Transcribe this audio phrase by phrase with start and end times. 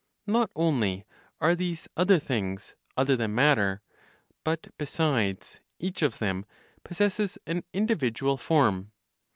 [0.25, 1.05] Not only
[1.39, 3.83] are these other things other than matter,
[4.43, 6.47] but besides each of them
[6.83, 8.93] possesses an individual form.